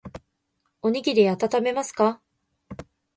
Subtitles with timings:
[0.81, 2.19] おにぎりあたためますか